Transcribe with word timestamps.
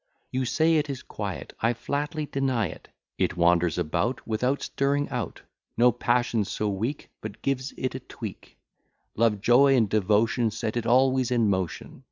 You 0.31 0.45
say 0.45 0.77
it 0.77 0.89
is 0.89 1.03
quiet: 1.03 1.53
I 1.59 1.73
flatly 1.73 2.25
deny 2.25 2.65
it. 2.69 2.87
It 3.19 3.37
wanders 3.37 3.77
about, 3.77 4.27
without 4.27 4.63
stirring 4.63 5.07
out; 5.09 5.41
No 5.77 5.91
passion 5.91 6.43
so 6.43 6.67
weak 6.69 7.11
but 7.21 7.43
gives 7.43 7.71
it 7.77 7.93
a 7.93 7.99
tweak; 7.99 8.57
Love, 9.15 9.41
joy, 9.41 9.75
and 9.75 9.87
devotion, 9.87 10.49
set 10.49 10.75
it 10.75 10.87
always 10.87 11.29
in 11.29 11.51
motion. 11.51 11.99